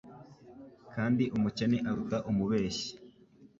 kandi 0.93 1.23
umukene 1.35 1.77
aruta 1.89 2.17
umubeshyi 2.31 2.91